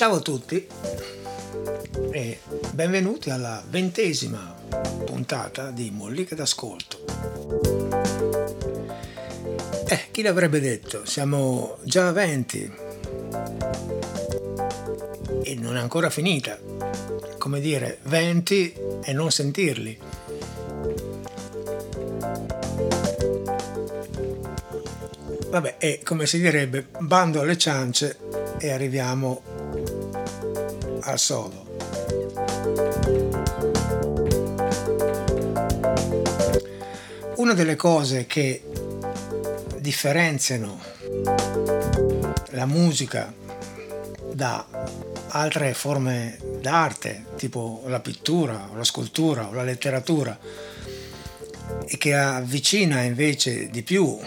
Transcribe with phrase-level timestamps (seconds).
[0.00, 0.66] Ciao a tutti
[2.10, 2.38] e
[2.72, 4.56] benvenuti alla ventesima
[5.04, 7.04] puntata di Molliche d'Ascolto.
[9.86, 11.04] Eh, chi l'avrebbe detto?
[11.04, 12.72] Siamo già a 20
[15.42, 16.58] e non è ancora finita.
[17.36, 18.74] Come dire, 20
[19.04, 19.98] e non sentirli.
[25.50, 28.16] Vabbè, e come si direbbe, bando alle ciance
[28.58, 29.59] e arriviamo
[31.02, 31.78] al sodo.
[37.36, 38.62] Una delle cose che
[39.78, 40.78] differenziano
[42.50, 43.32] la musica
[44.32, 44.66] da
[45.28, 50.38] altre forme d'arte, tipo la pittura, la scultura o la letteratura,
[51.86, 54.18] e che avvicina invece di più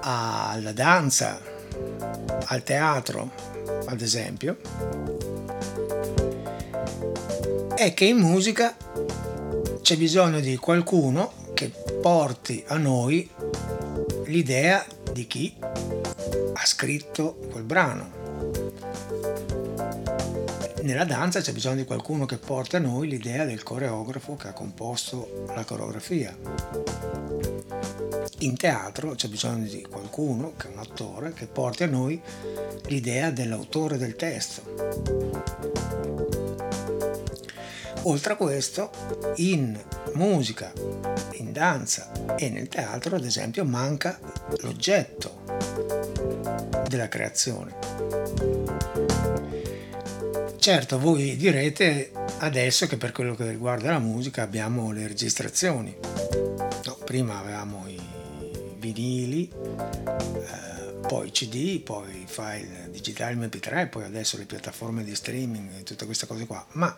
[0.00, 1.40] alla danza,
[2.46, 3.30] al teatro,
[3.86, 4.56] ad esempio,
[7.84, 8.76] è che in musica
[9.82, 11.68] c'è bisogno di qualcuno che
[12.00, 13.28] porti a noi
[14.26, 18.20] l'idea di chi ha scritto quel brano.
[20.82, 24.52] Nella danza c'è bisogno di qualcuno che porti a noi l'idea del coreografo che ha
[24.52, 26.36] composto la coreografia.
[28.38, 32.20] In teatro c'è bisogno di qualcuno, che è un attore, che porti a noi
[32.86, 36.51] l'idea dell'autore del testo.
[38.04, 38.90] Oltre a questo,
[39.36, 39.80] in
[40.14, 40.72] musica,
[41.34, 44.18] in danza e nel teatro, ad esempio, manca
[44.60, 45.42] l'oggetto
[46.88, 47.74] della creazione.
[50.58, 55.96] Certo, voi direte adesso che per quello che riguarda la musica abbiamo le registrazioni.
[56.84, 58.00] No, prima avevamo i
[58.78, 65.82] vinili, eh, poi CD, poi file digitali MP3, poi adesso le piattaforme di streaming e
[65.84, 66.64] tutte queste cose qua.
[66.72, 66.96] Ma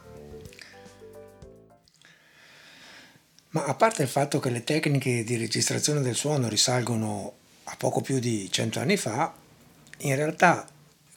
[3.54, 7.34] Ma a parte il fatto che le tecniche di registrazione del suono risalgono
[7.64, 9.32] a poco più di cento anni fa,
[9.98, 10.66] in realtà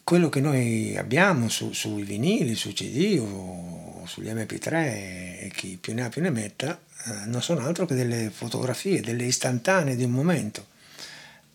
[0.04, 5.94] quello che noi abbiamo su, sui vinili, su CD o sugli MP3 e chi più
[5.94, 10.04] ne ha più ne metta, eh, non sono altro che delle fotografie, delle istantanee di
[10.04, 10.68] un momento.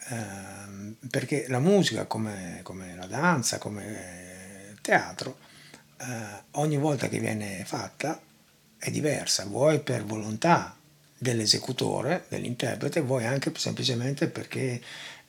[0.10, 5.38] Eh, perché la musica, come, come, la danza, come il teatro,
[6.02, 6.04] eh,
[6.52, 8.20] ogni volta che viene fatta
[8.84, 10.78] è diversa, vuoi per volontà
[11.18, 14.82] dell'esecutore, dell'interprete, vuoi anche semplicemente perché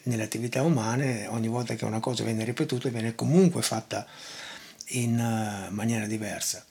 [0.05, 4.05] nelle attività umane ogni volta che una cosa viene ripetuta viene comunque fatta
[4.89, 6.67] in eh, maniera diversa.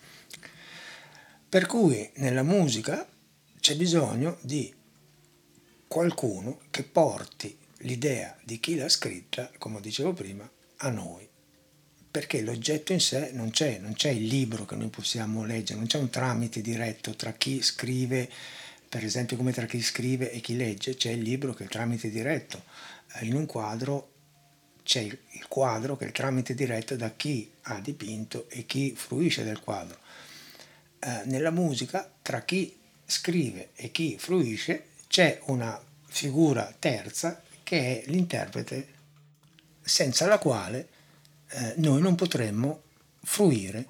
[1.47, 3.07] Per cui nella musica
[3.61, 4.73] c'è bisogno di
[5.87, 11.25] qualcuno che porti l'idea di chi l'ha scritta, come dicevo prima, a noi
[12.13, 15.87] perché l'oggetto in sé non c'è, non c'è il libro che noi possiamo leggere, non
[15.87, 18.29] c'è un tramite diretto tra chi scrive,
[18.87, 21.71] per esempio come tra chi scrive e chi legge, c'è il libro che è il
[21.71, 22.65] tramite diretto.
[23.15, 24.11] Eh, in un quadro
[24.83, 29.43] c'è il quadro che è il tramite diretto da chi ha dipinto e chi fruisce
[29.43, 29.97] del quadro.
[30.99, 38.11] Eh, nella musica, tra chi scrive e chi fruisce, c'è una figura terza che è
[38.11, 38.87] l'interprete
[39.81, 40.92] senza la quale
[41.53, 42.81] eh, noi non potremmo
[43.21, 43.85] fruire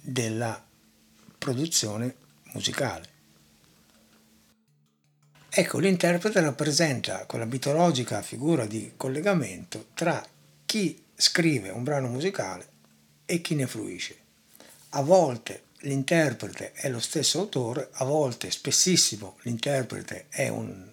[0.00, 0.64] della
[1.36, 2.14] produzione
[2.52, 3.08] musicale.
[5.48, 10.24] Ecco, l'interprete rappresenta quella mitologica figura di collegamento tra
[10.64, 12.68] chi scrive un brano musicale
[13.26, 14.16] e chi ne fruisce.
[14.90, 20.88] A volte l'interprete è lo stesso autore, a volte, spessissimo, l'interprete è un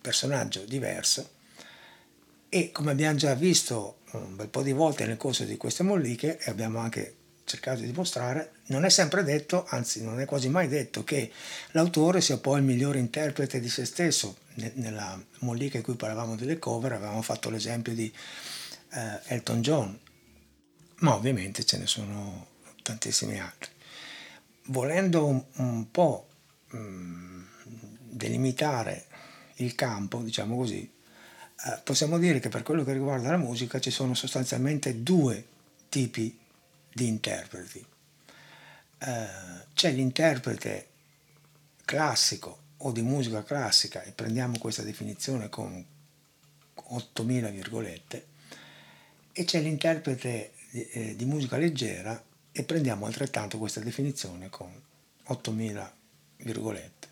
[0.00, 1.30] personaggio diverso
[2.48, 6.38] e come abbiamo già visto un bel po' di volte nel corso di queste molliche
[6.38, 7.16] e abbiamo anche
[7.48, 11.32] cercato di dimostrare, non è sempre detto, anzi non è quasi mai detto, che
[11.70, 14.36] l'autore sia poi il migliore interprete di se stesso.
[14.74, 18.12] Nella mollica in cui parlavamo delle cover avevamo fatto l'esempio di
[18.92, 19.98] eh, Elton John,
[20.96, 22.48] ma ovviamente ce ne sono
[22.82, 23.70] tantissimi altri.
[24.66, 26.28] Volendo un, un po'
[26.70, 27.42] mh, mm,
[28.10, 29.06] delimitare
[29.56, 30.90] il campo, diciamo così,
[31.82, 35.44] possiamo dire che per quello che riguarda la musica ci sono sostanzialmente due
[35.88, 36.38] tipi
[36.92, 37.84] di interpreti.
[38.98, 39.26] Eh,
[39.74, 40.88] c'è l'interprete
[41.84, 45.84] classico o di musica classica, e prendiamo questa definizione con
[46.74, 48.26] 8000 virgolette,
[49.32, 52.22] e c'è l'interprete eh, di musica leggera
[52.52, 54.70] e prendiamo altrettanto questa definizione con
[55.24, 55.96] 8000
[56.38, 57.08] virgolette.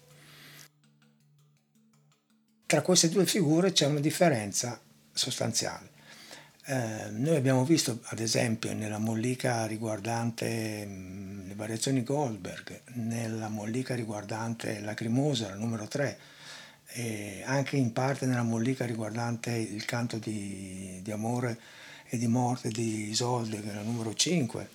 [2.67, 4.81] Tra queste due figure c'è una differenza
[5.13, 5.91] sostanziale.
[6.67, 13.49] Eh, noi abbiamo visto ad esempio nella mollica riguardante mh, mm, le variazioni Goldberg, nella
[13.49, 16.19] mollica riguardante Lacrimosa, la numero 3,
[16.89, 21.61] e anche in parte nella mollica riguardante il canto di, di amore
[22.09, 24.69] e di morte di Isolde, la numero 5.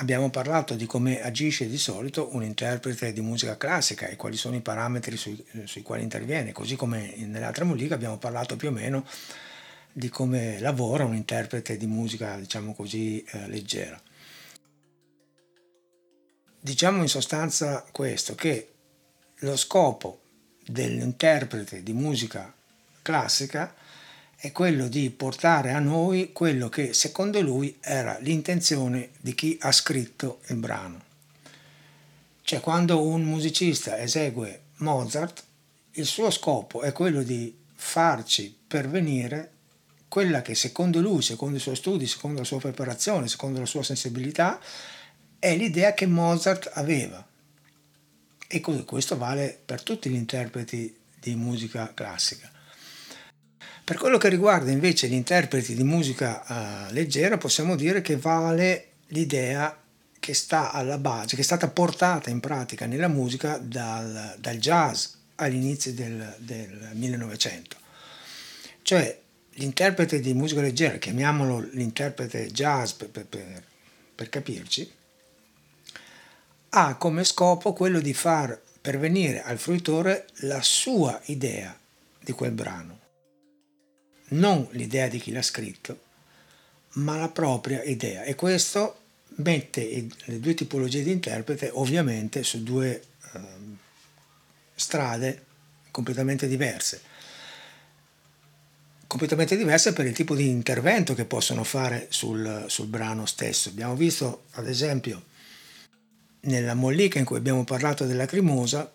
[0.00, 4.54] Abbiamo parlato di come agisce di solito un interprete di musica classica e quali sono
[4.54, 8.70] i parametri sui, sui quali interviene, così come nelle altre molliche abbiamo parlato più o
[8.70, 9.04] meno
[9.92, 14.00] di come lavora un interprete di musica, diciamo così, eh, leggera.
[16.60, 18.74] Diciamo in sostanza questo, che
[19.38, 20.20] lo scopo
[20.64, 22.54] dell'interprete di musica
[23.02, 23.74] classica
[24.40, 29.72] è quello di portare a noi quello che secondo lui era l'intenzione di chi ha
[29.72, 31.02] scritto il brano.
[32.42, 35.42] Cioè quando un musicista esegue Mozart,
[35.92, 39.50] il suo scopo è quello di farci pervenire
[40.06, 43.82] quella che secondo lui, secondo i suoi studi, secondo la sua preparazione, secondo la sua
[43.82, 44.60] sensibilità,
[45.40, 47.26] è l'idea che Mozart aveva.
[48.46, 52.50] E questo vale per tutti gli interpreti di musica classica.
[53.88, 58.88] Per quello che riguarda invece gli interpreti di musica uh, leggera, possiamo dire che vale
[59.06, 59.82] l'idea
[60.20, 65.06] che sta alla base, che è stata portata in pratica nella musica dal, dal jazz
[65.36, 67.76] all'inizio del, del 1900.
[68.82, 69.20] Cioè
[69.52, 73.64] l'interprete di musica leggera, chiamiamolo l'interprete jazz per, per,
[74.14, 74.92] per capirci,
[76.68, 81.74] ha come scopo quello di far pervenire al fruitore la sua idea
[82.20, 82.97] di quel brano
[84.28, 86.00] non l'idea di chi l'ha scritto,
[86.94, 88.24] ma la propria idea.
[88.24, 89.00] E questo
[89.36, 93.02] mette le due tipologie di interprete ovviamente su due
[93.34, 93.40] eh,
[94.74, 95.44] strade
[95.90, 97.02] completamente diverse.
[99.06, 103.70] Completamente diverse per il tipo di intervento che possono fare sul, sul brano stesso.
[103.70, 105.24] Abbiamo visto, ad esempio,
[106.40, 108.92] nella mollica in cui abbiamo parlato della crimosa,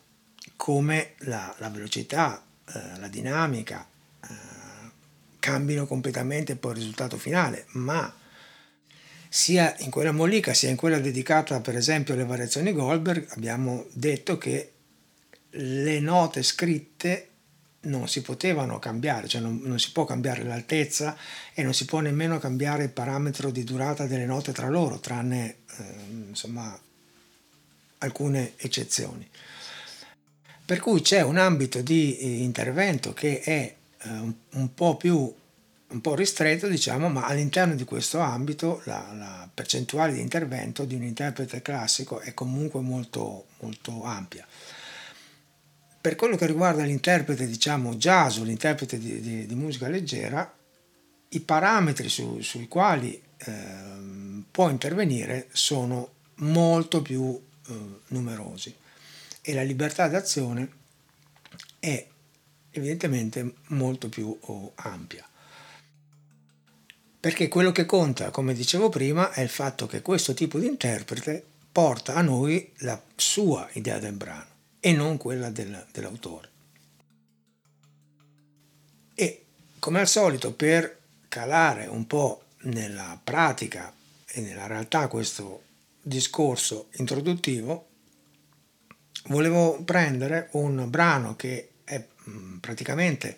[0.55, 3.87] come la, la velocità, eh, la dinamica,
[5.43, 8.15] cambino completamente poi il risultato finale, ma
[9.27, 14.37] sia in quella mollica sia in quella dedicata per esempio alle variazioni Goldberg abbiamo detto
[14.37, 14.71] che
[15.49, 17.29] le note scritte
[17.81, 21.17] non si potevano cambiare, cioè non, non, si può cambiare l'altezza
[21.53, 25.57] e non si può nemmeno cambiare il parametro di durata delle note tra loro, tranne
[25.77, 25.83] eh,
[26.29, 26.79] insomma
[27.97, 29.27] alcune eccezioni.
[30.63, 33.75] Per cui c'è un ambito di eh, intervento che è
[34.09, 35.33] un, un, po' più
[35.87, 40.95] un po' ristretto, diciamo, ma all'interno di questo ambito la, la, percentuale di intervento di
[40.95, 44.45] un interprete classico è comunque molto, molto ampia.
[46.01, 50.51] Per quello che riguarda l'interprete, diciamo, jazz o l'interprete di, di, di musica leggera,
[51.29, 53.53] i parametri su, sui quali eh,
[54.49, 57.73] può intervenire sono molto più eh,
[58.07, 58.75] numerosi
[59.41, 60.69] e la libertà d'azione
[61.79, 62.07] è
[62.73, 65.27] evidentemente molto più oh, ampia.
[67.19, 71.43] Perché quello che conta, come dicevo prima, è il fatto che questo tipo di interprete
[71.71, 76.49] porta a noi la sua idea del brano e non quella del, dell'autore.
[79.15, 79.45] E
[79.79, 80.99] come al solito, per
[81.29, 83.93] calare un po' nella pratica
[84.25, 85.63] e nella realtà questo
[86.01, 87.87] discorso introduttivo,
[89.27, 91.72] volevo prendere un brano che
[92.59, 93.37] praticamente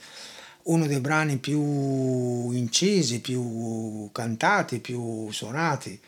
[0.63, 5.99] uno dei brani più incisi, più cantati, più suonati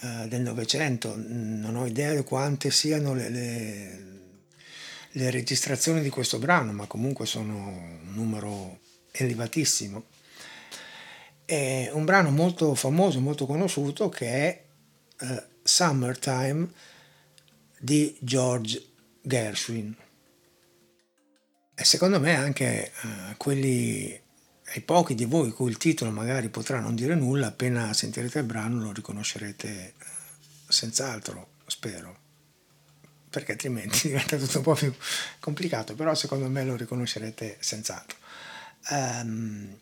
[0.00, 1.14] eh, del Novecento.
[1.16, 4.02] Non ho idea di quante siano le, le,
[5.10, 8.80] le registrazioni di questo brano, ma comunque sono un numero
[9.12, 10.04] elevatissimo.
[11.44, 14.64] È un brano molto famoso, molto conosciuto che è
[15.20, 16.68] uh, Summertime
[17.78, 18.82] di George
[19.20, 19.94] Gershwin.
[21.84, 24.20] Secondo me anche eh, quelli,
[24.74, 28.44] ai pochi di voi cui il titolo magari potrà non dire nulla, appena sentirete il
[28.44, 29.94] brano lo riconoscerete eh,
[30.68, 32.18] senz'altro, spero,
[33.30, 34.92] perché altrimenti diventa tutto un po' più
[35.40, 38.18] complicato, però secondo me lo riconoscerete senz'altro.
[38.90, 39.78] Um,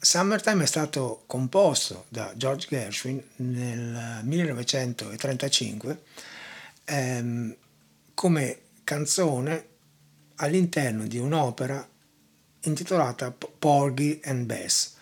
[0.00, 6.02] Summertime è stato composto da George Gershwin nel 1935
[6.84, 7.56] ehm,
[8.14, 9.66] come canzone
[10.38, 11.86] all'interno di un'opera
[12.62, 14.94] intitolata Porgy and Bess.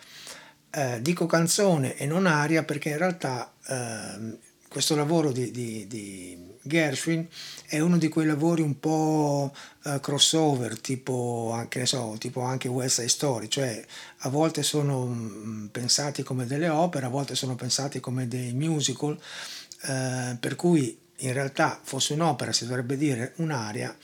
[0.69, 6.55] Eh, dico canzone e non aria perché in realtà eh, questo lavoro di, di, di,
[6.61, 7.25] Gershwin
[7.65, 9.53] è uno di quei lavori un po'
[9.83, 13.83] uh, crossover, tipo anche, so, tipo anche West Side Story, cioè
[14.19, 19.13] a volte sono mh, pensati come delle opere, a volte sono pensati come dei musical,
[19.13, 23.95] uh, per cui in realtà fosse un'opera si dovrebbe dire un'aria,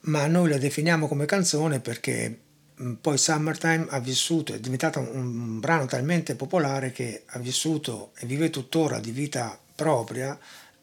[0.00, 2.38] ma noi la definiamo come canzone perché
[3.00, 8.50] poi Summertime ha vissuto, è diventato un brano talmente popolare che ha vissuto e vive
[8.50, 10.36] tuttora di vita propria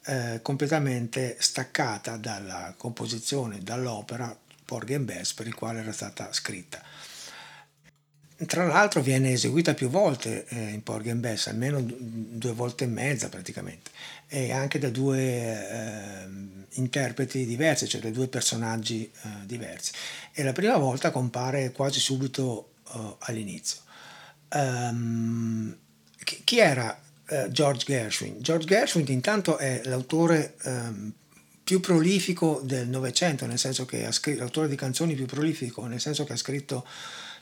[0.06, 6.82] eh, completamente staccata dalla composizione, dall'opera Porgy and Bess per il quale era stata scritta.
[8.46, 12.88] Tra l'altro viene eseguita più volte eh, in Porgy and Bess, almeno due volte e
[12.88, 13.92] mezza praticamente,
[14.28, 16.28] e anche da due eh,
[16.74, 19.92] interpreti diversi, cioè da due personaggi eh, diversi.
[20.32, 23.80] E la prima volta compare quasi subito eh, all'inizio.
[24.52, 25.78] Um,
[26.24, 28.38] chi, chi, era eh, George Gershwin?
[28.40, 31.14] George Gershwin intanto è l'autore um,
[31.62, 36.00] più prolifico del Novecento, nel senso che ha scritto, l'autore di canzoni più prolifico, nel
[36.00, 36.86] senso che ha scritto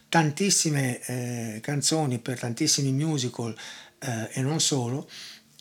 [0.10, 3.56] tantissime eh, canzoni per tantissimi musical
[4.00, 5.10] eh, e non solo.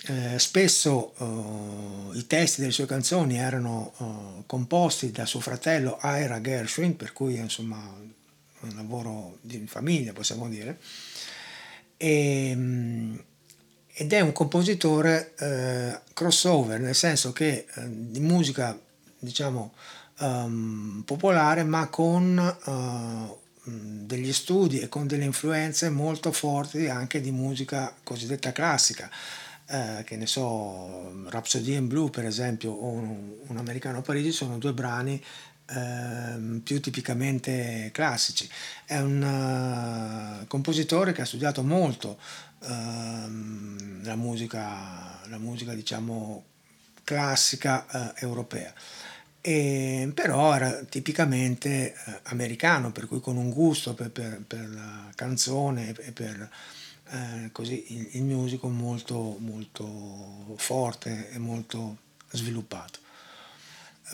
[0.09, 6.41] Eh, spesso eh, i testi delle sue canzoni erano eh, composti da suo fratello Ira
[6.41, 10.79] Gershwin, per cui insomma un lavoro di famiglia possiamo dire,
[11.97, 13.25] e, ehm,
[13.93, 18.79] ed è un compositore eh, crossover, nel senso che di musica
[19.19, 19.73] diciamo
[20.19, 22.37] um, popolare ma con
[23.67, 29.11] degli studi e con delle influenze molto forti anche di musica cosiddetta classica.
[29.69, 34.31] Eh, che ne so, Rhapsody in Blue per esempio o un, un americano a Parigi
[34.31, 35.21] sono due brani
[35.69, 38.49] eh, più tipicamente classici.
[38.85, 42.19] È un uh, compositore che ha studiato molto
[42.61, 42.69] uh,
[44.03, 46.45] la musica, la musica diciamo
[47.03, 48.73] classica uh, europea
[49.49, 55.09] e, però era tipicamente eh, americano, per cui con un gusto per, per, per la
[55.15, 56.51] canzone e per
[57.11, 61.99] eh, così, il, il musical molto, molto forte e molto
[62.33, 62.99] sviluppato.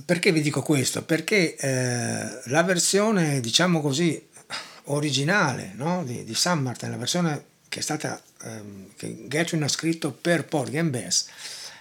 [0.04, 1.02] Perché vi dico questo?
[1.02, 4.28] Perché eh, la versione, diciamo così,
[4.84, 6.04] originale no?
[6.04, 10.76] di, di Summertime, la versione che è stata, ehm, che Gershwin ha scritto per Porgy
[10.76, 11.24] and Bess,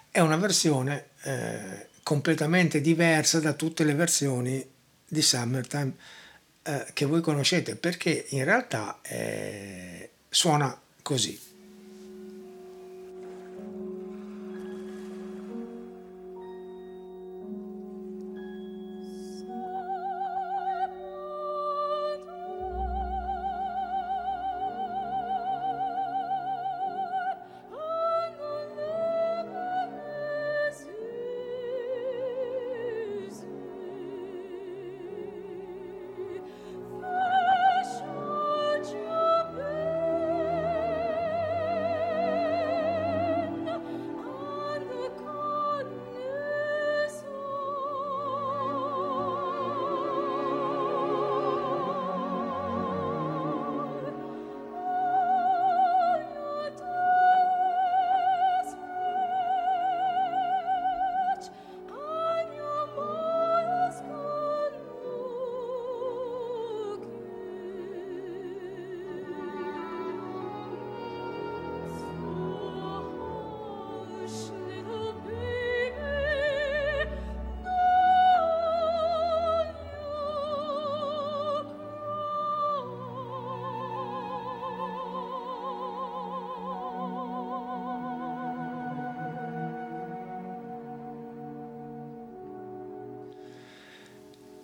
[0.09, 4.69] è una versione eh, completamente diversa da tutte le versioni
[5.07, 5.93] di Summertime
[6.63, 11.50] eh, che voi conoscete perché in realtà eh, suona così.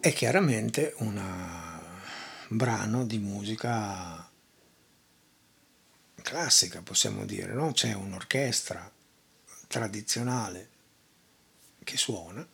[0.07, 1.21] È chiaramente un
[2.47, 4.31] brano di musica
[6.21, 7.73] classica, possiamo dire, no?
[7.73, 8.89] c'è un'orchestra
[9.67, 10.69] tradizionale
[11.83, 12.47] che suona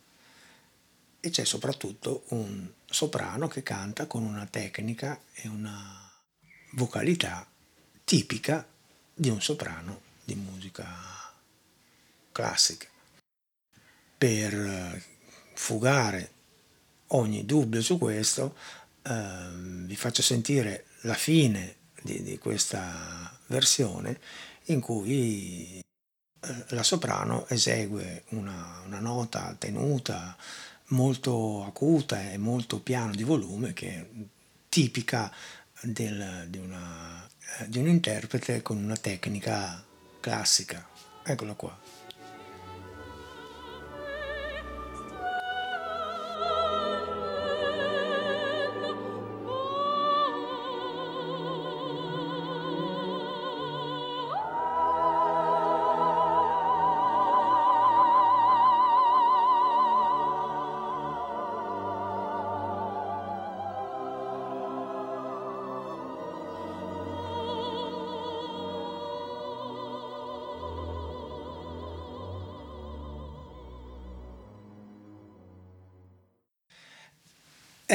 [1.20, 6.10] e c'è soprattutto un soprano che canta con una tecnica e una
[6.72, 7.48] vocalità
[8.02, 8.66] tipica
[9.14, 10.92] di un soprano di musica
[12.32, 12.88] classica.
[14.18, 15.00] Per
[15.54, 16.32] fugare
[17.14, 18.56] ogni dubbio su questo,
[19.02, 24.18] eh, vi faccio sentire la fine di, di questa versione
[24.66, 30.36] in cui eh, la soprano esegue una, una, nota tenuta
[30.88, 34.06] molto acuta e molto piano di volume che è
[34.68, 35.32] tipica
[35.82, 37.28] del, di, una,
[37.66, 39.84] di un interprete con una tecnica
[40.20, 40.86] classica.
[41.22, 41.78] Eccola qua.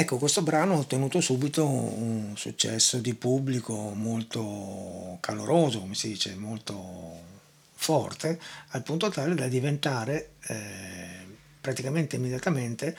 [0.09, 6.33] Ecco, questo brano ha ottenuto subito un successo di pubblico molto caloroso, come si dice,
[6.33, 7.21] molto
[7.73, 8.39] forte,
[8.69, 11.27] al punto tale da diventare eh,
[11.61, 12.97] praticamente immediatamente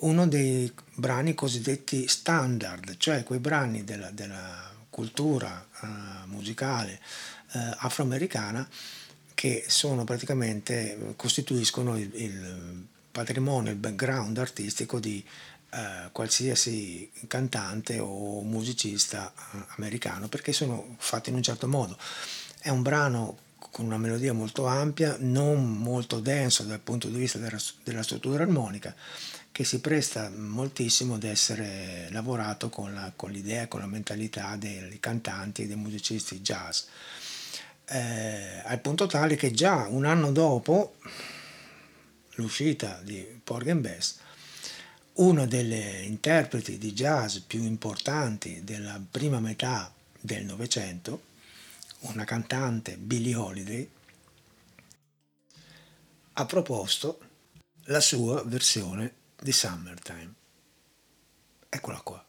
[0.00, 5.86] uno dei brani cosiddetti standard, cioè quei brani della, della cultura eh,
[6.24, 6.98] musicale
[7.52, 8.68] eh, afroamericana
[9.32, 15.24] che sono praticamente costituiscono il, il patrimonio, il background artistico di
[15.70, 21.96] eh, qualsiasi cantante o musicista eh, americano perché sono fatti in un certo modo.
[22.60, 23.38] È un brano
[23.70, 28.42] con una melodia molto ampia, non molto denso dal punto di vista della, della struttura
[28.42, 28.94] armonica,
[29.52, 34.98] che si presta moltissimo ad essere lavorato con, la, con l'idea con la mentalità dei
[35.00, 36.84] cantanti e dei musicisti jazz.
[37.84, 40.96] Eh, al punto tale che già un anno dopo
[42.36, 44.16] l'uscita di Porgy and Bess,
[45.18, 51.22] uno delle interpreti di jazz più importanti della prima metà del Novecento,
[52.00, 53.90] una cantante Billie Holiday,
[56.34, 57.18] ha proposto
[57.84, 60.34] la sua versione di Summertime.
[61.68, 62.24] Eccola qua.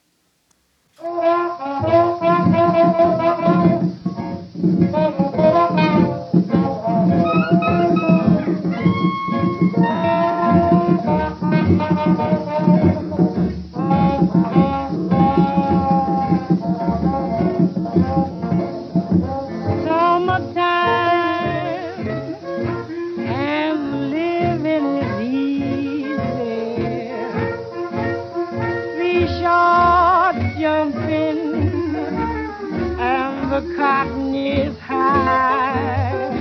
[33.75, 36.36] cotton is high.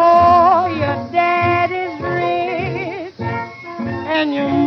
[0.00, 4.61] Oh, your daddy's rich and your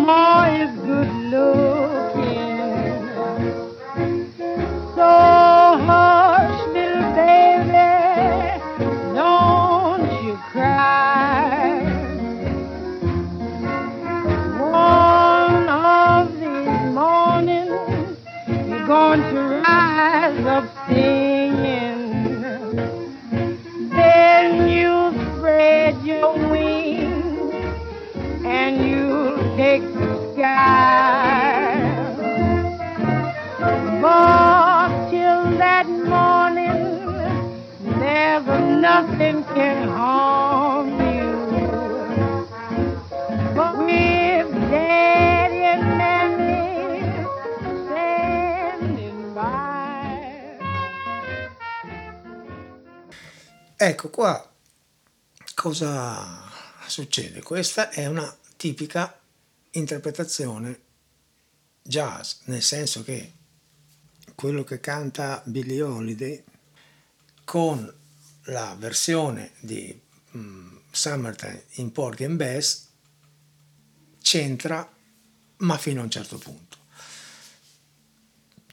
[53.88, 54.52] Ecco qua
[55.54, 56.52] cosa
[56.88, 57.43] succede.
[57.43, 59.21] Questa è una tipica
[59.74, 60.80] interpretazione
[61.84, 63.32] jazz, nel senso che
[64.34, 66.43] quello che canta Billie Holiday
[67.43, 67.93] con
[68.45, 72.88] la versione di um, Summertime in Porgy and Bess
[74.19, 74.91] c'entra
[75.58, 76.78] ma fino a un certo punto.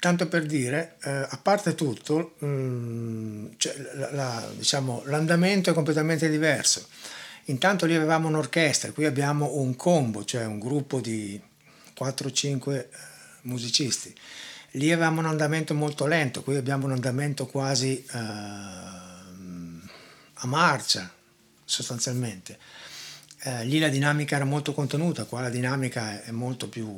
[0.02, 5.72] Tanto per dire, eh, a parte tutto, mh, mm, cioè, la, la, diciamo, l'andamento è
[5.72, 6.88] completamente diverso.
[7.44, 11.40] Intanto lì avevamo un'orchestra, qui abbiamo un combo, cioè un gruppo di
[11.96, 12.88] 4-5 eh,
[13.42, 14.12] musicisti.
[14.72, 19.22] Lì avevamo un andamento molto lento, qui abbiamo un andamento quasi eh, a
[20.46, 21.08] marcia,
[21.64, 22.58] sostanzialmente.
[23.44, 26.92] Eh, lì la dinamica era molto contenuta, qua la dinamica è molto più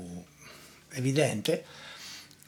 [0.93, 1.83] evidente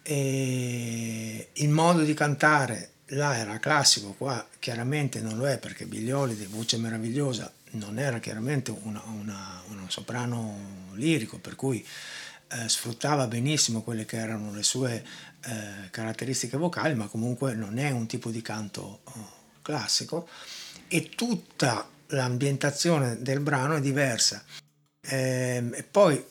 [0.08, 6.36] e il modo di cantare là era classico, qua chiaramente non lo è perché Biglioli
[6.36, 11.84] di voce meravigliosa non era chiaramente una, una, una soprano lirico, per cui
[12.48, 15.04] eh, sfruttava benissimo quelle che erano le sue
[15.44, 20.28] eh, caratteristiche vocali, ma comunque non è un tipo di canto oh, classico
[20.86, 24.44] e tutta l'ambientazione del brano è diversa.
[25.00, 26.24] Eh, e poi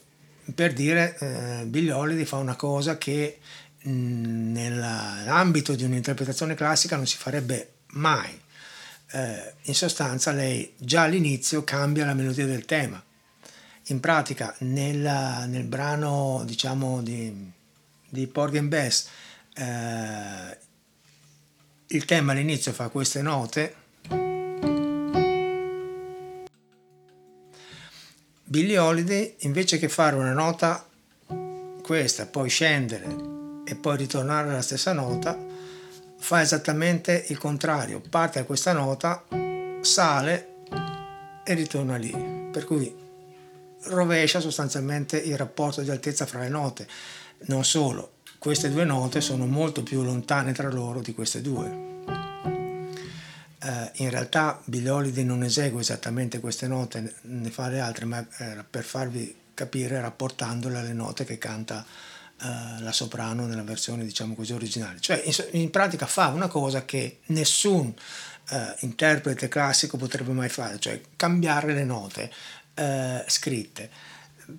[0.54, 3.40] per dire, eh, Biglioli fa una cosa che
[3.86, 8.42] nell'ambito di un'interpretazione classica non si farebbe mai.
[9.12, 13.02] Eh, in sostanza lei già all'inizio cambia la melodia del tema.
[13.90, 17.52] In pratica nel, nel brano diciamo di,
[18.10, 19.08] di Porgy and Bess
[19.54, 20.58] eh,
[21.88, 23.76] il tema all'inizio fa queste note
[28.44, 30.88] Billie Holiday invece che fare una nota
[31.84, 33.35] questa poi scendere
[33.66, 35.38] e poi ritornare alla stessa nota,
[36.18, 39.26] fa esattamente il contrario, parte da questa nota,
[39.82, 40.54] sale
[41.44, 42.50] e ritorna lì.
[42.52, 43.04] Per cui
[43.86, 46.88] rovescia sostanzialmente il rapporto di altezza fra le note.
[47.48, 51.84] Non solo, queste due note sono molto più lontane tra loro di queste due.
[53.62, 58.26] Uh, in realtà Billie Holiday non esegue esattamente queste note, ne fa le altre, ma
[58.38, 61.84] era per farvi capire rapportandole alle note che canta
[62.42, 65.00] uh, la soprano nella versione diciamo così originale.
[65.00, 67.94] Cioè in, in pratica fa una cosa che nessun
[68.50, 72.32] uh, interprete classico potrebbe mai fare, cioè cambiare le note
[73.28, 73.90] scritte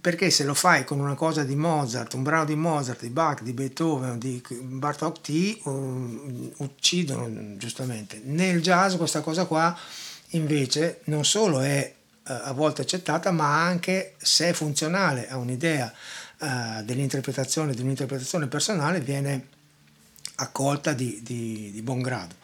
[0.01, 3.43] perché se lo fai con una cosa di Mozart, un brano di Mozart, di Bach,
[3.43, 8.21] di Beethoven, di Bartok T, um, uccidono giustamente.
[8.25, 9.77] Nel jazz questa cosa qua
[10.31, 11.95] invece non solo è
[12.27, 15.93] uh, a volte accettata, ma anche se è funzionale a un'idea
[16.39, 19.49] uh, dell'interpretazione, di un'interpretazione personale, viene
[20.37, 22.35] accolta di, di, di buon grado.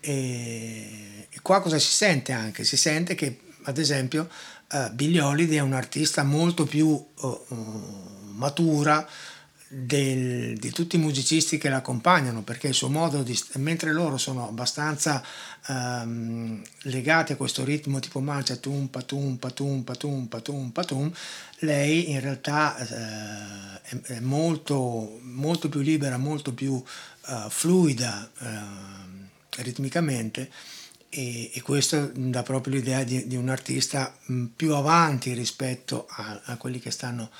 [0.00, 2.64] E, e qua cosa si sente anche?
[2.64, 4.28] Si sente che, ad esempio,
[4.72, 7.46] uh, Billie Holiday è un'artista molto più uh,
[8.34, 9.06] matura
[9.78, 14.16] del, di tutti i musicisti che la accompagnano perché il suo modo di mentre loro
[14.16, 15.22] sono abbastanza
[15.68, 21.12] um, legati a questo ritmo tipo marcia tum patum patum patum patum patum
[21.58, 28.30] lei in realtà uh, è, molto molto più libera molto più uh, fluida
[29.58, 30.50] ritmicamente
[31.10, 36.40] e, e, questo dà proprio l'idea di, di un artista mh, più avanti rispetto a,
[36.44, 37.30] a quelli che stanno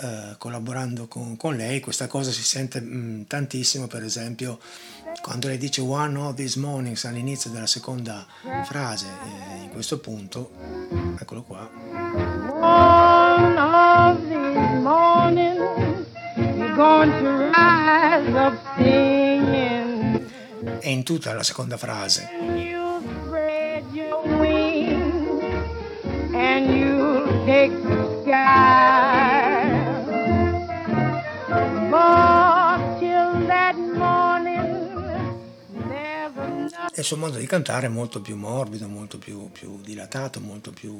[0.00, 1.80] uh, collaborando con, con, lei.
[1.80, 4.58] Questa cosa si sente mh, tantissimo, per esempio,
[5.22, 8.26] quando lei dice One of these mornings all'inizio della seconda
[8.64, 10.52] frase, eh, in questo punto,
[11.18, 11.68] eccolo qua.
[12.60, 20.28] One of these mornings, you're going to rise up singing.
[20.80, 22.28] E in tutta la seconda frase.
[26.40, 29.19] and you take the sky.
[37.00, 40.70] Never il suo modo di cantare è molto più morbido, molto più, più dilatato, molto
[40.70, 40.94] più,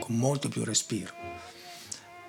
[0.00, 1.12] con molto più respiro.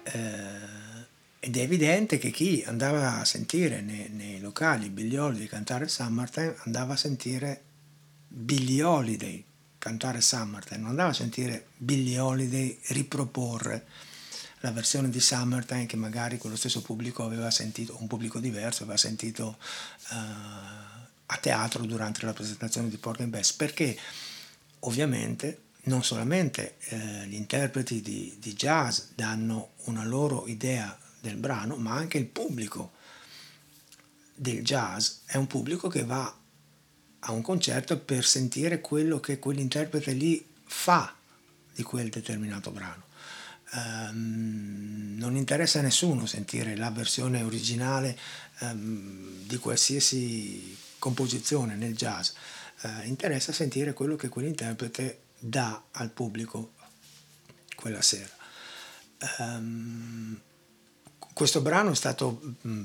[0.04, 1.04] Eh,
[1.39, 6.56] ed è evidente che chi andava a sentire nei, nei locali Billie Holiday cantare Summertime
[6.63, 7.62] andava a sentire
[8.28, 9.43] Billie Holiday
[9.78, 13.86] cantare Summertime, non andava a sentire Billie Holiday riproporre
[14.62, 18.98] la versione di Summertime che magari quello stesso pubblico aveva sentito, un pubblico diverso, aveva
[18.98, 19.58] sentito
[20.10, 23.97] uh, a teatro durante la presentazione di Pork and Bess, perché
[24.79, 31.75] ovviamente non solamente eh, gli interpreti di, di jazz danno una loro idea del brano,
[31.75, 32.93] ma anche il pubblico
[34.35, 36.33] del jazz è un pubblico che va
[37.19, 41.15] a un concerto per sentire quello che quell'interprete lì fa
[41.73, 43.03] di quel determinato brano.
[43.71, 48.17] Um, non interessa a nessuno sentire la versione originale
[48.59, 52.32] um, di qualsiasi composizione nel jazz,
[52.82, 56.74] uh, interessa sentire quello che quell'interprete dà al pubblico
[57.76, 58.34] quella sera.
[59.38, 60.41] Um,
[61.32, 62.82] questo brano è stato mh,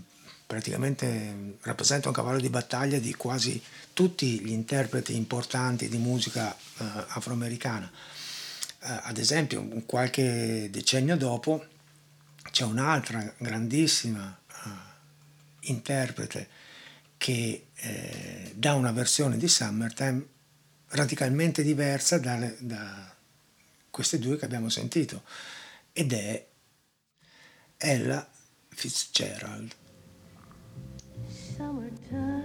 [0.47, 3.63] praticamente rappresenta un cavallo di battaglia di quasi
[3.95, 7.91] tutti gli interpreti importanti di musica uh, afroamericana.
[7.91, 11.65] Uh, ad esempio, qualche decennio dopo
[12.51, 14.69] c'è un'altra grandissima uh,
[15.61, 16.69] interprete
[17.21, 20.27] che eh, dà una versione di Summertime
[20.89, 23.15] radicalmente diversa dalle, da
[23.91, 25.23] queste due che abbiamo sentito
[25.93, 26.47] ed è
[27.77, 28.27] Ella
[28.71, 29.75] Fitzgerald.
[31.59, 32.40] And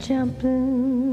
[0.00, 1.09] jumping.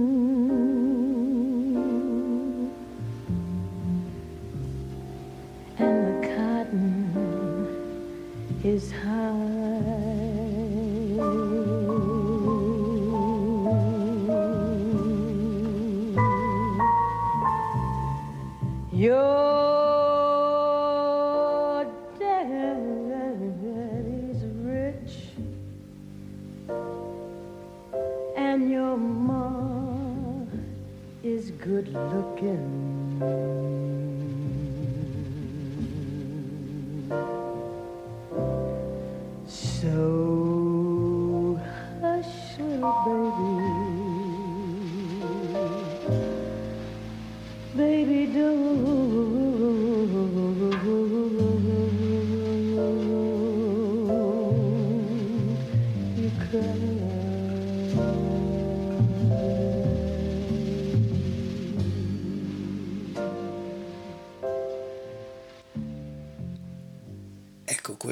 [32.39, 32.86] Good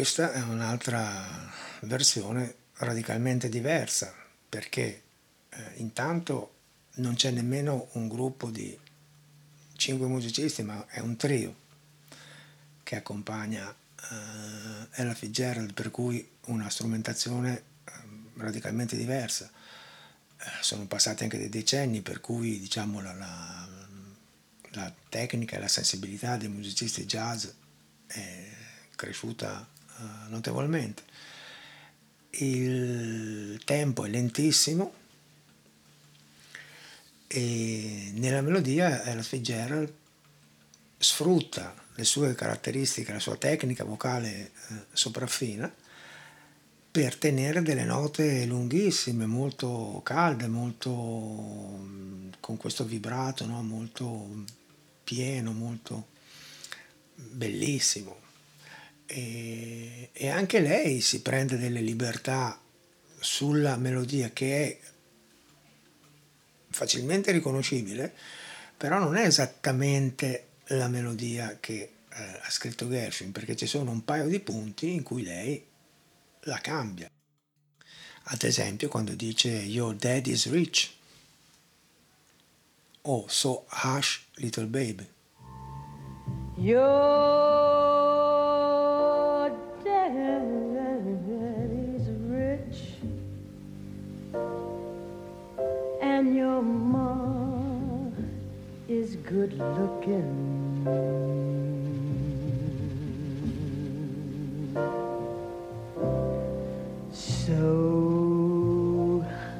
[0.05, 4.13] questa è un'altra versione radicalmente diversa,
[4.47, 5.01] perché
[5.49, 6.53] eh, intanto
[6.97, 8.77] non c'è nemmeno un gruppo di
[9.75, 11.55] cinque musicisti, ma è un trio
[12.83, 17.91] che accompagna eh, Ella Fitzgerald, per cui una strumentazione eh,
[18.35, 19.49] radicalmente diversa.
[20.37, 23.67] Eh, sono passati anche dei decenni, per cui diciamo la, la,
[24.69, 27.47] la tecnica e la sensibilità dei musicisti jazz
[28.05, 28.53] è
[28.95, 29.73] cresciuta
[30.29, 31.03] notevolmente.
[32.31, 34.93] Il tempo è lentissimo
[37.27, 39.91] e nella melodia Ella Fitzgerald
[40.97, 44.51] sfrutta le sue caratteristiche, la sua tecnica vocale eh,
[44.91, 45.73] sopraffina
[46.95, 50.79] per tenere delle note lunghissime, molto calde, molto
[52.39, 53.61] con questo vibrato, no?
[53.63, 54.45] molto
[55.03, 56.07] pieno, molto
[57.15, 58.24] bellissimo.
[59.07, 62.59] E, e anche lei si prende delle libertà
[63.19, 64.79] sulla melodia che è
[66.69, 68.13] facilmente riconoscibile,
[68.75, 74.03] però non è esattamente la melodia che eh, ha scritto Gershwin, perché ci sono un
[74.03, 75.63] paio di punti in cui lei
[76.41, 77.09] la cambia.
[78.27, 80.91] Ad esempio quando dice Your dad is rich
[83.03, 85.07] o So hush little baby.
[86.57, 87.84] Your
[99.47, 100.33] good looking.
[107.11, 107.61] So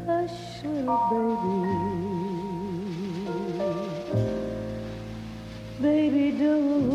[0.08, 1.38] hush, little
[5.80, 6.86] baby, baby, don't.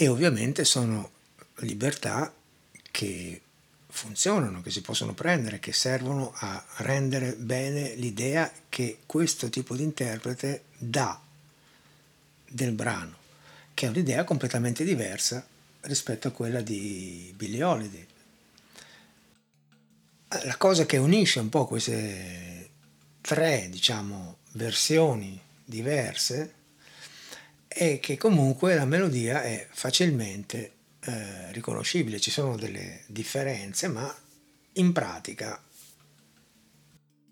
[0.00, 1.10] E ovviamente sono
[1.58, 2.32] libertà
[2.90, 3.40] che
[3.90, 9.82] funzionano, che si possono prendere, che servono a rendere bene l'idea che questo tipo di
[9.82, 11.20] interprete dà
[12.46, 13.16] del brano,
[13.74, 15.46] che è un'idea completamente diversa
[15.82, 18.06] rispetto a quella di Billie Holiday.
[20.44, 22.68] La cosa che unisce un po' queste
[23.20, 26.54] tre, diciamo, versioni diverse
[27.66, 34.14] è che comunque la melodia è facilmente eh, riconoscibile, ci sono delle differenze, ma
[34.72, 35.60] in pratica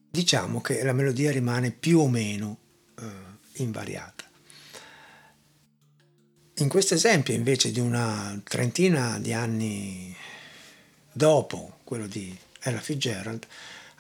[0.09, 2.59] diciamo che la melodia rimane più o meno
[2.99, 3.05] eh,
[3.55, 4.25] invariata.
[6.59, 10.17] In questo esempio invece di una trentina di anni
[11.13, 13.47] dopo quello di Ella Fitzgerald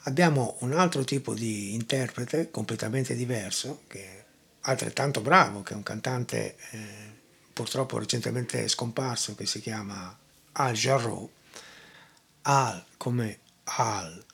[0.04, 4.24] abbiamo un altro tipo di interprete completamente diverso che è
[4.62, 7.15] altrettanto bravo, che è un cantante eh,
[7.56, 10.14] purtroppo recentemente scomparso che si chiama
[10.52, 11.30] Al Jarreau.
[12.42, 14.24] Al come Al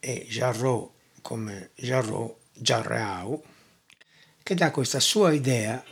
[0.00, 3.42] e Jarreau come Jarreau, Jarreau,
[4.42, 5.82] che dà questa sua idea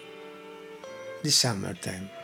[1.23, 2.18] di Summertime.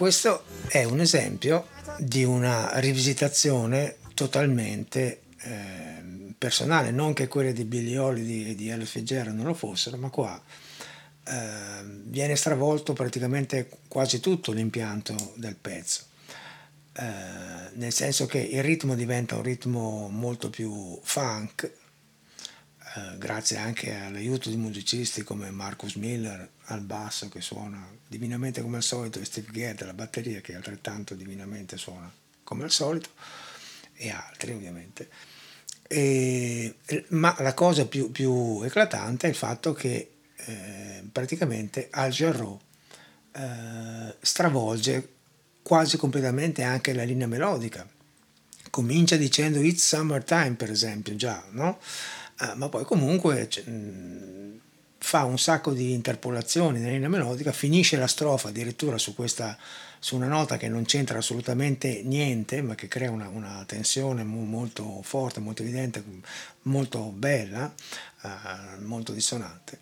[0.00, 1.66] Questo è un esempio
[1.98, 8.86] di una rivisitazione totalmente eh, personale, non che quelle di Billy Holiday e di Ella
[8.86, 10.42] Fitzgerald non lo fossero, ma qua
[11.24, 16.04] eh, viene stravolto praticamente quasi tutto l'impianto del pezzo.
[16.94, 17.04] Eh,
[17.74, 24.48] nel senso che il ritmo diventa un ritmo molto più funk, eh, grazie anche all'aiuto
[24.48, 29.50] di musicisti come Marcus Miller al basso che suona divinamente come al solito e Steve
[29.50, 32.10] Gadd alla batteria che altrettanto divinamente suona
[32.44, 33.10] come al solito
[33.94, 35.08] e altri ovviamente.
[35.86, 36.76] E,
[37.08, 42.58] ma la cosa più, più, eclatante è il fatto che eh, praticamente Al Jarreau
[43.32, 45.08] eh, stravolge
[45.62, 47.86] quasi completamente anche la linea melodica.
[48.70, 51.80] Comincia dicendo It's Summertime, per esempio, già, no?
[52.36, 54.19] Ah, ma poi comunque cioè, mh,
[55.02, 59.56] fa un sacco di interpolazioni nella linea melodica, finisce la strofa addirittura su, questa,
[59.98, 65.00] su una nota che non c'entra assolutamente niente, ma che crea una, una tensione molto
[65.02, 66.04] forte, molto evidente,
[66.62, 67.72] molto bella,
[68.22, 69.78] uh, molto dissonante.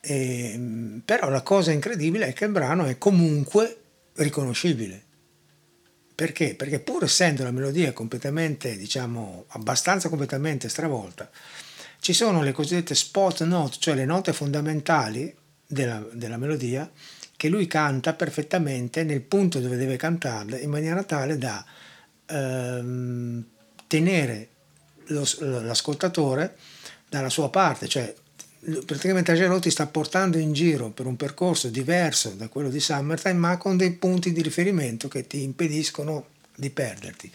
[0.00, 3.80] E, però la cosa incredibile è che il brano è comunque
[4.14, 5.04] riconoscibile.
[6.12, 6.54] Perché?
[6.56, 11.30] Perché pur essendo la melodia completamente, diciamo, abbastanza completamente stravolta,
[12.00, 15.34] ci sono le cosiddette spot note, cioè le note fondamentali
[15.66, 16.90] della, della melodia,
[17.36, 21.64] che lui canta perfettamente nel punto dove deve cantarle, in maniera tale da
[22.26, 23.44] ehm,
[23.86, 24.48] tenere
[25.06, 26.56] lo, l'ascoltatore
[27.08, 28.14] dalla sua parte, cioè
[28.84, 33.34] praticamente Agero ti sta portando in giro per un percorso diverso da quello di Summertime,
[33.34, 37.32] ma con dei punti di riferimento che ti impediscono di perderti.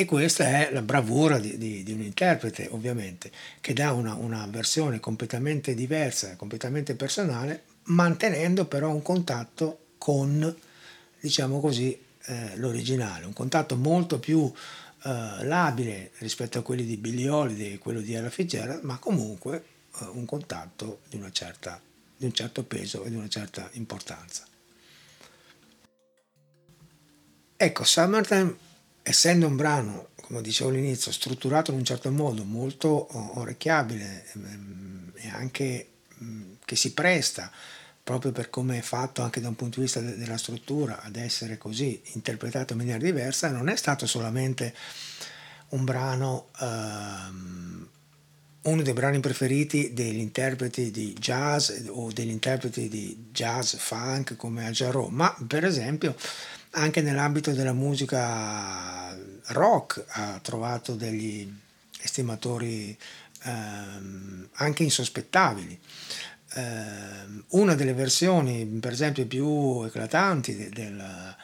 [0.00, 4.46] E questa è la bravura di, di, di un interprete, ovviamente, che dà una, una,
[4.48, 10.56] versione completamente diversa, completamente personale, mantenendo però un contatto con,
[11.18, 14.48] diciamo così, eh, l'originale, un contatto molto più
[15.02, 19.64] eh, labile rispetto a quelli di Billy Holiday e quello di Ella Fitzgerald, ma comunque
[20.00, 21.80] eh, un contatto di, certa,
[22.16, 24.46] di un certo peso e di una certa importanza.
[27.56, 28.66] Ecco, Summertime,
[29.08, 35.28] essendo un brano, come dicevo all'inizio, strutturato in un certo modo, molto orecchiabile ehm, e
[35.28, 35.88] anche
[36.64, 37.50] che si presta
[38.02, 41.58] proprio per come è fatto anche da un punto di vista della struttura ad essere
[41.58, 44.74] così interpretato in maniera diversa, non è stato solamente
[45.70, 47.88] un brano ehm,
[48.62, 54.66] uno dei brani preferiti degli interpreti di jazz o degli interpreti di jazz funk come
[54.66, 56.14] Al Jarreau, ma per esempio
[56.78, 59.16] anche nell'ambito della musica
[59.48, 61.50] rock ha trovato degli
[62.00, 62.96] estimatori
[63.44, 65.78] ehm, anche insospettabili.
[66.54, 71.36] Eh, una delle versioni, per esempio, più eclatanti del, del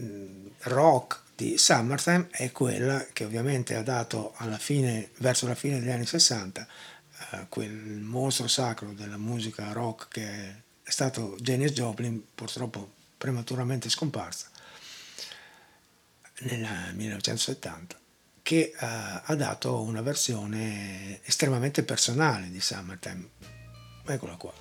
[0.00, 5.80] mm, rock di Summertime è quella che ovviamente ha dato alla fine, verso la fine
[5.80, 6.66] degli anni 60
[7.32, 14.48] eh, quel mostro sacro della musica rock che è stato Janis Joplin, purtroppo prematuramente scomparsa
[16.40, 17.96] nel 1970,
[18.42, 23.28] che eh, ha dato una versione estremamente personale di Summertime.
[24.06, 24.52] Eccola qua.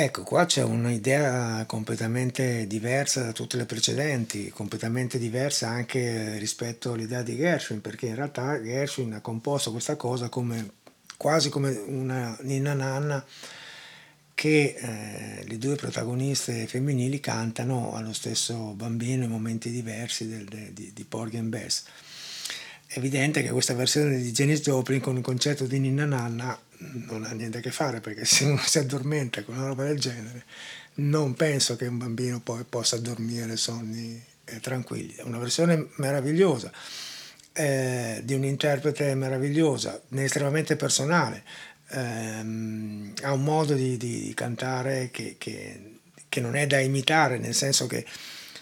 [0.00, 7.22] Ecco, qua c'è un'idea completamente diversa da tutte le precedenti, completamente diversa anche rispetto all'idea
[7.22, 10.70] di Gershwin, perché in realtà Gershwin ha composto questa cosa come,
[11.16, 13.26] quasi come una ninna nanna
[14.34, 20.72] che eh, le due protagoniste femminili cantano allo stesso bambino in momenti diversi del, de,
[20.72, 21.82] di, di Porgy and Bess.
[22.86, 27.24] È evidente che questa versione di Janis Joplin con il concetto di ninna nanna non
[27.24, 30.44] ha niente a che fare perché se uno si addormenta con una roba del genere,
[30.94, 35.14] non penso che un bambino poi possa dormire sonni eh, tranquilli.
[35.14, 36.72] È una versione meravigliosa,
[37.52, 41.42] eh, di un interprete meravigliosa, estremamente personale,
[41.90, 45.98] ehm, ha un modo di, di cantare che, che,
[46.28, 48.04] che non è da imitare, nel senso che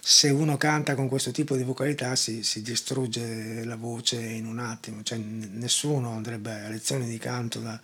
[0.08, 4.60] se uno canta con questo tipo di vocalità si, si, distrugge la voce in un
[4.60, 7.80] attimo, cioè nessuno andrebbe a lezioni di canto da,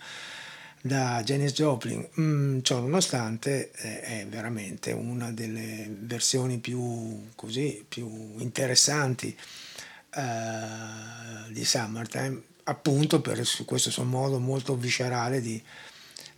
[0.80, 8.08] da Janis Joplin, mm, ciò nonostante è veramente una delle versioni più, così, più
[8.38, 9.36] interessanti
[10.14, 15.60] uh, di Summertime, appunto per questo suo modo molto viscerale di,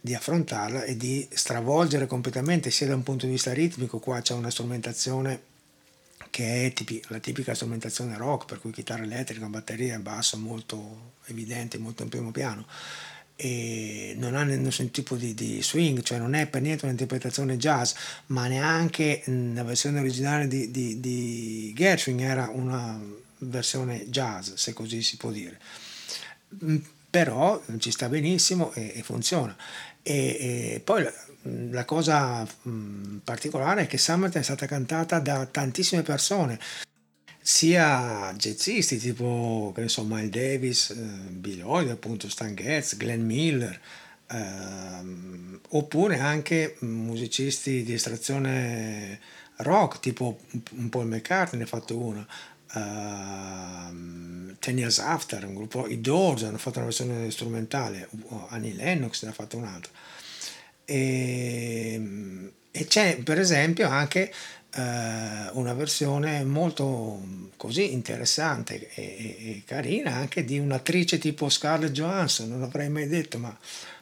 [0.01, 4.33] di affrontarla e di stravolgere completamente sia da un punto di vista ritmico, qua c'è
[4.33, 5.53] una strumentazione
[6.35, 11.13] che è tipi, la tipica strumentazione rock, per cui chitarra elettrica, batteria e basso molto
[11.27, 12.67] evidente, molto in primo piano,
[13.37, 17.93] e non ha nessun tipo di, di, swing, cioè non è per niente un'interpretazione jazz,
[18.27, 23.01] ma neanche la versione originale di, di, di Gershwin era una
[23.39, 25.61] versione jazz, se così si può dire.
[27.11, 29.57] Però ci sta benissimo e, e funziona.
[30.03, 30.15] E,
[30.75, 31.09] e poi
[31.45, 36.59] la cosa mh, particolare è che Summertime è stata cantata da tantissime persone,
[37.41, 43.25] sia jazzisti tipo che ne so, Miles Davis, eh, Bill Lloyd, appunto Stan Getz, Glenn
[43.25, 43.79] Miller,
[44.31, 49.21] eh, oppure anche musicisti di estrazione
[49.59, 50.41] rock tipo
[50.89, 52.27] Paul McCartney ne ha fatto una,
[52.75, 58.09] uh, Ten Years After, un gruppo, i Doors hanno fatto una versione strumentale,
[58.49, 59.93] Annie Lennox ne ha fatto un'altra.
[60.85, 64.33] E, e c'è per esempio anche
[64.75, 67.21] uh, una versione molto
[67.57, 73.39] così interessante e, e, carina anche di un'attrice tipo Scarlett Johansson, non l'avrei mai detto,
[73.39, 73.57] ma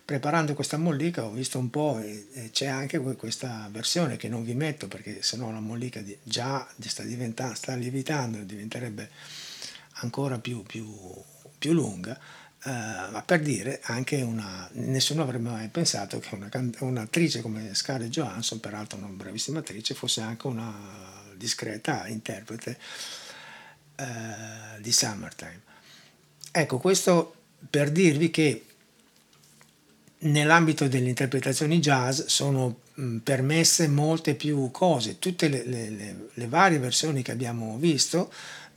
[0.04, 4.42] preparando questa mollica ho visto un po' e, e c'è anche questa versione che non
[4.42, 9.10] vi metto perché sennò la mollica già sta, sta lievitando diventerebbe
[10.00, 10.92] ancora più, più,
[11.56, 12.18] più lunga
[12.64, 16.48] Uh, ma per dire anche una nessuno avrebbe mai pensato che una,
[16.78, 20.72] un'attrice come Scarlett Johansson peraltro una bravissima attrice fosse anche una
[21.34, 22.78] discreta interprete
[23.96, 25.60] uh, di Summertime.
[26.52, 27.34] Ecco questo
[27.68, 28.64] per dirvi che
[30.18, 32.78] nell'ambito delle interpretazioni jazz sono
[33.22, 35.18] permesse molte più cose.
[35.18, 38.32] Tutte le, le, le, le varie versioni che abbiamo visto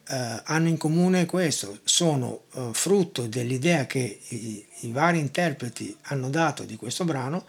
[0.08, 6.30] eh, hanno in comune questo, sono eh, frutto dell'idea che i, i, vari interpreti hanno
[6.30, 7.46] dato di questo brano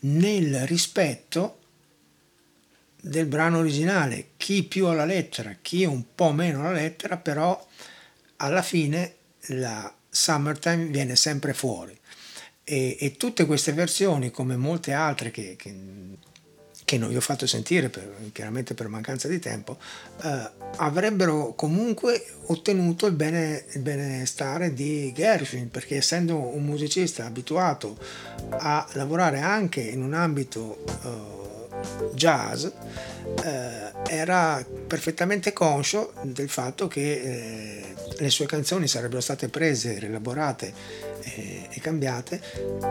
[0.00, 1.58] nel rispetto
[3.00, 7.66] del brano originale, chi più alla lettera, chi un po' meno alla lettera, però
[8.36, 9.14] alla fine
[9.46, 11.98] la Summertime viene sempre fuori.
[12.64, 15.74] E, e tutte queste versioni, come molte altre che, che
[16.92, 19.78] che non vi ho fatto sentire per, chiaramente per mancanza di tempo,
[20.24, 27.96] eh, avrebbero comunque ottenuto il, bene, il benestare di Gershwin, perché essendo un musicista abituato
[28.50, 37.12] a lavorare anche in un ambito eh, jazz, eh, era perfettamente conscio del fatto che
[37.12, 40.74] eh, le sue canzoni sarebbero state prese, rielaborate
[41.22, 42.38] e, e cambiate,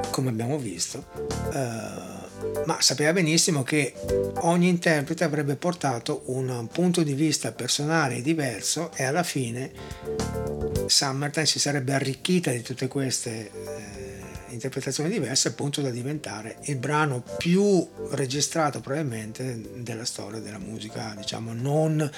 [0.10, 1.06] come abbiamo visto
[1.54, 2.21] eh,
[2.66, 3.94] ma sapeva benissimo che
[4.42, 9.72] ogni interprete avrebbe portato un punto di vista personale diverso e alla fine
[10.86, 14.01] Summertime si sarebbe arricchita di tutte queste eh,
[14.52, 21.54] interpretazioni diverse appunto da diventare il brano più registrato probabilmente della storia della musica diciamo
[21.54, 22.10] non,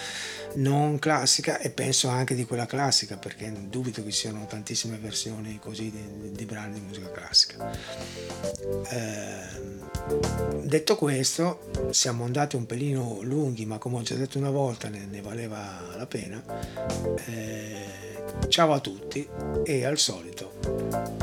[0.55, 5.91] non classica e penso anche di quella classica perché dubito che siano tantissime versioni così
[5.91, 7.71] di, di brani di musica classica.
[8.89, 9.61] Eh,
[10.63, 15.05] detto questo siamo andati un pelino lunghi ma come ho già detto una volta ne,
[15.09, 16.43] ne valeva la pena.
[17.25, 18.01] Eh,
[18.47, 19.27] ciao a tutti
[19.63, 20.53] e al solito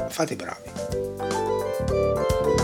[0.09, 2.60] fate bravi Thank you.